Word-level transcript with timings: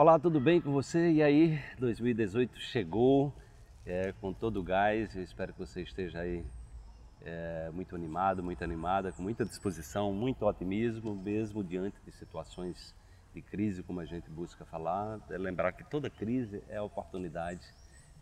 Olá, 0.00 0.18
tudo 0.18 0.40
bem 0.40 0.62
com 0.62 0.72
você? 0.72 1.10
E 1.10 1.22
aí, 1.22 1.60
2018 1.78 2.58
chegou 2.58 3.30
é, 3.84 4.14
com 4.18 4.32
todo 4.32 4.58
o 4.58 4.62
gás. 4.62 5.14
Eu 5.14 5.22
espero 5.22 5.52
que 5.52 5.58
você 5.58 5.82
esteja 5.82 6.20
aí 6.20 6.42
é, 7.20 7.70
muito 7.70 7.94
animado, 7.94 8.42
muito 8.42 8.64
animada, 8.64 9.12
com 9.12 9.22
muita 9.22 9.44
disposição, 9.44 10.10
muito 10.10 10.46
otimismo, 10.46 11.14
mesmo 11.14 11.62
diante 11.62 11.98
de 12.02 12.10
situações 12.12 12.94
de 13.34 13.42
crise, 13.42 13.82
como 13.82 14.00
a 14.00 14.06
gente 14.06 14.30
busca 14.30 14.64
falar. 14.64 15.20
É 15.28 15.36
lembrar 15.36 15.72
que 15.72 15.84
toda 15.84 16.08
crise 16.08 16.62
é 16.70 16.80
oportunidade 16.80 17.60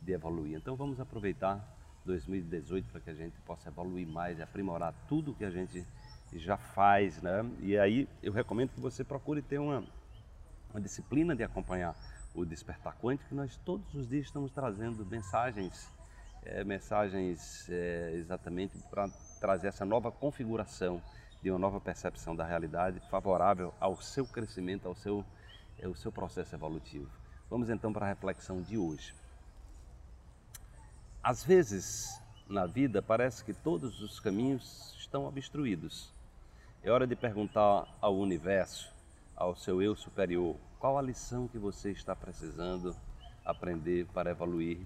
de 0.02 0.12
evoluir. 0.12 0.56
Então 0.56 0.74
vamos 0.74 0.98
aproveitar 0.98 1.64
2018 2.04 2.88
para 2.90 3.00
que 3.00 3.10
a 3.10 3.14
gente 3.14 3.40
possa 3.42 3.68
evoluir 3.68 4.08
mais 4.08 4.40
aprimorar 4.40 4.92
tudo 5.06 5.32
que 5.32 5.44
a 5.44 5.50
gente 5.50 5.86
já 6.32 6.56
faz, 6.56 7.22
né? 7.22 7.48
E 7.60 7.78
aí 7.78 8.08
eu 8.20 8.32
recomendo 8.32 8.70
que 8.70 8.80
você 8.80 9.04
procure 9.04 9.40
ter 9.42 9.60
uma 9.60 9.84
uma 10.70 10.80
disciplina 10.80 11.34
de 11.34 11.42
acompanhar 11.42 11.94
o 12.34 12.44
Despertar 12.44 12.96
Quântico, 12.98 13.34
nós 13.34 13.56
todos 13.64 13.94
os 13.94 14.08
dias 14.08 14.26
estamos 14.26 14.52
trazendo 14.52 15.04
mensagens, 15.06 15.90
é, 16.44 16.62
mensagens 16.62 17.68
é, 17.68 18.12
exatamente 18.14 18.78
para 18.90 19.08
trazer 19.40 19.68
essa 19.68 19.84
nova 19.84 20.12
configuração 20.12 21.02
de 21.42 21.50
uma 21.50 21.58
nova 21.58 21.80
percepção 21.80 22.34
da 22.34 22.44
realidade 22.44 23.00
favorável 23.08 23.72
ao 23.80 24.00
seu 24.00 24.26
crescimento, 24.26 24.86
ao 24.86 24.94
seu, 24.94 25.24
ao 25.82 25.94
seu 25.94 26.12
processo 26.12 26.54
evolutivo. 26.54 27.10
Vamos 27.48 27.70
então 27.70 27.92
para 27.92 28.06
a 28.06 28.08
reflexão 28.08 28.60
de 28.60 28.76
hoje. 28.76 29.14
Às 31.22 31.42
vezes, 31.44 32.20
na 32.48 32.66
vida, 32.66 33.02
parece 33.02 33.44
que 33.44 33.54
todos 33.54 34.00
os 34.00 34.20
caminhos 34.20 34.94
estão 34.98 35.26
obstruídos. 35.26 36.12
É 36.82 36.90
hora 36.90 37.06
de 37.06 37.16
perguntar 37.16 37.86
ao 38.00 38.16
universo, 38.16 38.92
ao 39.38 39.54
seu 39.54 39.80
eu 39.80 39.94
superior, 39.94 40.56
qual 40.80 40.98
a 40.98 41.02
lição 41.02 41.46
que 41.46 41.58
você 41.58 41.92
está 41.92 42.14
precisando 42.14 42.94
aprender 43.44 44.04
para 44.06 44.32
evoluir? 44.32 44.80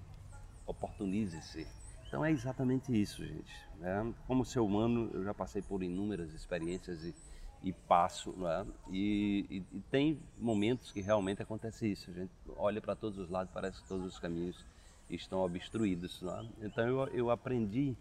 Oportunize-se. 0.66 1.66
Então 2.06 2.22
é 2.22 2.30
exatamente 2.30 2.92
isso, 2.92 3.24
gente. 3.24 3.52
Né? 3.78 4.14
Como 4.26 4.44
ser 4.44 4.60
humano, 4.60 5.10
eu 5.14 5.24
já 5.24 5.32
passei 5.32 5.62
por 5.62 5.82
inúmeras 5.82 6.34
experiências 6.34 7.02
e, 7.02 7.14
e 7.62 7.72
passo, 7.72 8.34
é? 8.46 8.66
e, 8.90 9.46
e, 9.50 9.76
e, 9.76 9.80
tem 9.90 10.20
momentos 10.38 10.92
que 10.92 11.00
realmente 11.00 11.42
acontece 11.42 11.90
isso. 11.90 12.10
A 12.10 12.14
gente 12.14 12.32
olha 12.54 12.80
para 12.80 12.94
todos 12.94 13.18
os 13.18 13.30
lados, 13.30 13.50
parece 13.54 13.80
que 13.80 13.88
todos 13.88 14.04
os 14.06 14.18
caminhos 14.18 14.62
estão 15.08 15.40
obstruídos. 15.40 16.22
É? 16.22 16.66
Então 16.66 16.86
eu, 16.86 17.08
eu 17.08 17.30
aprendi 17.30 17.96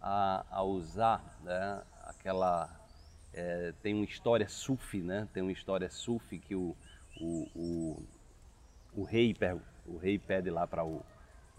a, 0.00 0.44
a 0.50 0.64
usar 0.64 1.38
né, 1.44 1.80
aquela 2.02 2.81
é, 3.34 3.72
tem 3.82 3.94
uma 3.94 4.04
história 4.04 4.48
sufi, 4.48 4.98
né? 4.98 5.28
Tem 5.32 5.42
uma 5.42 5.52
história 5.52 5.88
sufi 5.88 6.38
que 6.38 6.54
o, 6.54 6.76
o, 7.20 7.48
o, 7.54 8.02
o 8.94 9.04
rei, 9.04 9.34
o 9.86 9.96
rei 9.96 10.18
pede 10.18 10.50
lá 10.50 10.66
para 10.66 10.84
o, 10.84 11.04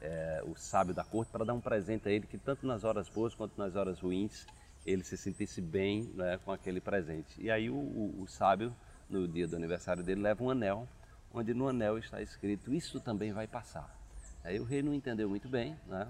é, 0.02 0.44
o 0.46 0.56
sábio 0.56 0.94
da 0.94 1.04
corte 1.04 1.32
para 1.32 1.46
dar 1.46 1.54
um 1.54 1.62
presente 1.62 2.08
a 2.08 2.12
ele 2.12 2.28
que 2.28 2.38
tanto 2.38 2.66
nas 2.66 2.84
horas 2.84 3.10
boas 3.10 3.34
quanto 3.34 3.58
nas 3.58 3.76
horas 3.76 4.00
ruins 4.00 4.46
ele 4.86 5.04
se 5.04 5.18
sentisse 5.18 5.62
bem 5.62 6.12
né, 6.14 6.38
com 6.44 6.52
aquele 6.52 6.82
presente. 6.82 7.42
E 7.42 7.50
aí 7.50 7.70
o, 7.70 7.76
o, 7.76 8.22
o 8.22 8.28
sábio, 8.28 8.76
no 9.10 9.28
dia 9.28 9.48
do 9.48 9.56
aniversário 9.56 10.04
dele, 10.04 10.22
leva 10.22 10.44
um 10.44 10.50
anel, 10.50 10.88
onde 11.34 11.54
no 11.54 11.68
anel 11.68 11.98
está 11.98 12.22
escrito, 12.22 12.74
isso 12.74 13.00
também 13.00 13.32
vai 13.32 13.48
passar. 13.48 13.90
Aí 14.44 14.60
o 14.60 14.66
rei 14.66 14.82
não 14.82 14.94
entendeu 14.94 15.30
muito 15.30 15.48
bem, 15.48 15.78
né? 15.88 16.08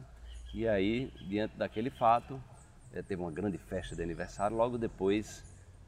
E 0.54 0.68
aí, 0.68 1.12
diante 1.28 1.56
daquele 1.56 1.90
fato, 1.90 2.42
é, 2.94 3.02
teve 3.02 3.22
uma 3.22 3.32
grande 3.32 3.58
festa 3.58 3.96
de 3.96 4.02
aniversário. 4.02 4.58
Logo 4.58 4.78
depois, 4.78 5.44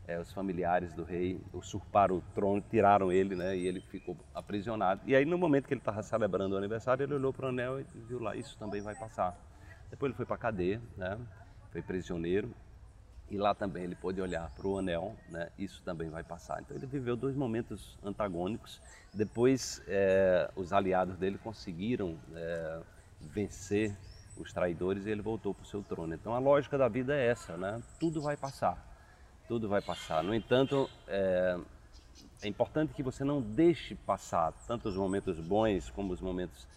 é, 0.08 0.20
os 0.20 0.32
familiares 0.32 0.94
do 0.94 1.04
rei 1.04 1.42
usurparam 1.52 2.18
o 2.18 2.22
trono, 2.34 2.64
tiraram 2.70 3.12
ele, 3.12 3.36
né? 3.36 3.58
E 3.58 3.68
ele 3.68 3.82
ficou 3.82 4.16
aprisionado. 4.34 5.02
E 5.06 5.16
aí, 5.16 5.26
no 5.26 5.38
momento 5.38 5.68
que 5.68 5.74
ele 5.74 5.82
estava 5.82 6.04
celebrando 6.04 6.56
o 6.56 6.58
aniversário, 6.58 7.04
ele 7.04 7.14
olhou 7.14 7.34
para 7.34 7.48
o 7.48 7.50
anel 7.50 7.80
e 7.80 7.86
viu 8.08 8.20
lá: 8.20 8.36
isso 8.36 8.58
também 8.58 8.82
vai 8.82 8.96
passar. 8.96 9.36
Depois 9.90 10.10
ele 10.10 10.18
foi 10.18 10.26
para 10.26 10.36
a 10.36 10.40
cadeia, 10.40 10.82
né? 10.96 11.18
Foi 11.72 11.82
prisioneiro. 11.82 12.54
E 13.32 13.38
lá 13.40 13.56
também 13.56 13.84
ele 13.84 13.96
pôde 13.96 14.22
olhar 14.22 14.52
para 14.52 14.68
o 14.68 14.78
anel, 14.78 15.16
né? 15.30 15.50
Isso 15.58 15.82
também 15.84 16.10
vai 16.12 16.24
passar. 16.24 16.62
Então 16.62 16.78
ele 16.78 16.86
viveu 16.86 17.16
dois 17.16 17.36
momentos 17.36 17.98
antagônicos. 18.04 18.80
Depois, 19.12 19.82
é, 19.88 20.48
os 20.56 20.72
aliados 20.72 21.18
dele 21.18 21.40
conseguiram 21.40 22.20
é, 22.36 22.82
vencer 23.20 23.98
os 24.38 24.54
traidores 24.54 25.08
e 25.08 25.10
ele 25.10 25.24
voltou 25.24 25.56
para 25.56 25.64
o 25.64 25.66
seu 25.66 25.82
trono. 25.82 26.14
Então 26.14 26.36
a 26.36 26.40
lógica 26.40 26.78
da 26.78 26.88
vida 26.88 27.16
é 27.16 27.26
essa, 27.26 27.58
né? 27.58 27.82
Tudo 28.00 28.22
vai 28.22 28.38
passar 28.38 28.95
tudo 29.48 29.68
vai 29.70 29.82
passar. 29.82 30.24
No 30.24 30.34
entanto, 30.34 30.90
é, 31.08 31.58
é 32.42 32.48
importante 32.48 32.94
que 32.94 33.04
você 33.04 33.24
não 33.24 33.42
deixe 33.42 33.96
passar 33.96 34.52
tanto 34.68 34.90
os 34.90 34.96
momentos 34.96 35.40
bons 35.40 35.90
como 35.90 36.14
os 36.14 36.22
momentos 36.22 36.68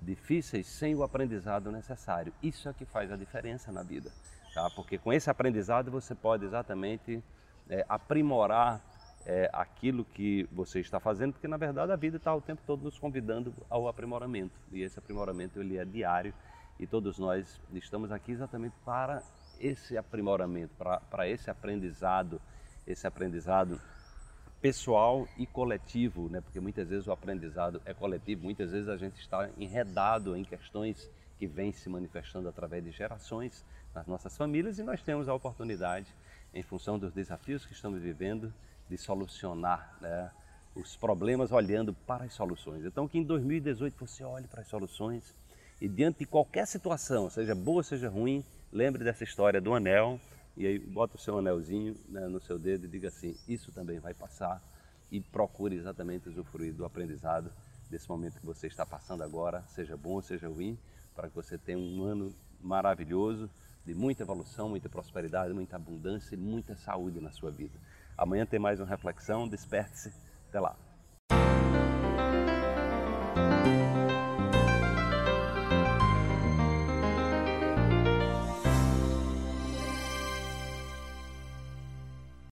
difíceis 0.00 0.66
sem 0.66 0.94
o 0.94 1.02
aprendizado 1.02 1.70
necessário. 1.70 2.32
Isso 2.42 2.68
é 2.68 2.72
que 2.72 2.84
faz 2.84 3.10
a 3.10 3.16
diferença 3.16 3.72
na 3.72 3.82
vida, 3.82 4.10
tá? 4.54 4.70
Porque 4.70 4.98
com 4.98 5.12
esse 5.12 5.28
aprendizado 5.28 5.90
você 5.90 6.14
pode 6.14 6.44
exatamente 6.44 7.22
é, 7.68 7.84
aprimorar 7.88 8.80
é, 9.26 9.50
aquilo 9.52 10.04
que 10.04 10.48
você 10.52 10.80
está 10.80 10.98
fazendo, 11.00 11.32
porque 11.32 11.48
na 11.48 11.56
verdade 11.56 11.92
a 11.92 11.96
vida 11.96 12.16
está 12.16 12.34
o 12.34 12.40
tempo 12.40 12.62
todo 12.66 12.82
nos 12.82 12.98
convidando 12.98 13.52
ao 13.68 13.88
aprimoramento 13.88 14.58
e 14.72 14.82
esse 14.82 14.98
aprimoramento 14.98 15.60
ele 15.60 15.76
é 15.76 15.84
diário 15.84 16.32
e 16.78 16.86
todos 16.86 17.18
nós 17.18 17.60
estamos 17.74 18.12
aqui 18.12 18.32
exatamente 18.32 18.74
para 18.84 19.22
esse 19.60 19.96
aprimoramento, 19.96 20.74
para 21.10 21.28
esse 21.28 21.50
aprendizado, 21.50 22.40
esse 22.86 23.06
aprendizado 23.06 23.80
pessoal 24.60 25.28
e 25.36 25.46
coletivo, 25.46 26.28
né? 26.28 26.40
porque 26.40 26.58
muitas 26.58 26.88
vezes 26.88 27.06
o 27.06 27.12
aprendizado 27.12 27.80
é 27.84 27.94
coletivo, 27.94 28.44
muitas 28.44 28.72
vezes 28.72 28.88
a 28.88 28.96
gente 28.96 29.20
está 29.20 29.48
enredado 29.56 30.36
em 30.36 30.44
questões 30.44 31.08
que 31.38 31.46
vêm 31.46 31.72
se 31.72 31.88
manifestando 31.88 32.48
através 32.48 32.82
de 32.82 32.90
gerações 32.90 33.64
nas 33.94 34.06
nossas 34.06 34.36
famílias 34.36 34.78
e 34.78 34.82
nós 34.82 35.02
temos 35.02 35.28
a 35.28 35.34
oportunidade, 35.34 36.12
em 36.52 36.62
função 36.62 36.98
dos 36.98 37.12
desafios 37.12 37.64
que 37.64 37.72
estamos 37.72 38.02
vivendo, 38.02 38.52
de 38.88 38.98
solucionar 38.98 39.96
né, 40.00 40.30
os 40.74 40.96
problemas 40.96 41.52
olhando 41.52 41.92
para 41.92 42.24
as 42.24 42.32
soluções. 42.32 42.84
Então 42.84 43.06
que 43.06 43.18
em 43.18 43.22
2018 43.22 43.94
você 43.98 44.24
olhe 44.24 44.48
para 44.48 44.62
as 44.62 44.68
soluções 44.68 45.34
e 45.80 45.86
diante 45.86 46.20
de 46.20 46.26
qualquer 46.26 46.66
situação, 46.66 47.30
seja 47.30 47.54
boa, 47.54 47.84
seja 47.84 48.08
ruim, 48.08 48.44
lembre 48.72 49.04
dessa 49.04 49.24
história 49.24 49.60
do 49.60 49.74
anel 49.74 50.20
e 50.56 50.66
aí 50.66 50.78
bota 50.78 51.16
o 51.16 51.18
seu 51.18 51.38
anelzinho 51.38 51.96
né, 52.08 52.26
no 52.26 52.40
seu 52.40 52.58
dedo 52.58 52.84
e 52.84 52.88
diga 52.88 53.08
assim, 53.08 53.36
isso 53.46 53.72
também 53.72 53.98
vai 53.98 54.14
passar 54.14 54.62
e 55.10 55.20
procure 55.20 55.76
exatamente 55.76 56.28
usufruir 56.28 56.74
do 56.74 56.84
aprendizado 56.84 57.50
desse 57.88 58.08
momento 58.08 58.38
que 58.38 58.46
você 58.46 58.66
está 58.66 58.84
passando 58.84 59.22
agora, 59.22 59.62
seja 59.68 59.96
bom, 59.96 60.20
seja 60.20 60.48
ruim, 60.48 60.78
para 61.14 61.28
que 61.28 61.34
você 61.34 61.56
tenha 61.56 61.78
um 61.78 62.02
ano 62.02 62.34
maravilhoso, 62.60 63.48
de 63.84 63.94
muita 63.94 64.22
evolução, 64.22 64.68
muita 64.68 64.88
prosperidade, 64.88 65.54
muita 65.54 65.76
abundância 65.76 66.34
e 66.34 66.38
muita 66.38 66.76
saúde 66.76 67.20
na 67.20 67.30
sua 67.30 67.50
vida. 67.50 67.78
Amanhã 68.18 68.44
tem 68.44 68.58
mais 68.58 68.80
uma 68.80 68.86
reflexão, 68.86 69.48
desperte-se, 69.48 70.12
até 70.48 70.60
lá. 70.60 70.76